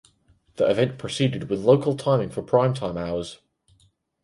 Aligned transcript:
The 0.55 0.65
event 0.67 0.97
proceeded 0.97 1.47
with 1.47 1.59
local 1.59 1.95
timing 1.95 2.31
for 2.31 2.41
prime 2.41 2.73
time 2.73 2.97
hours. 2.97 3.37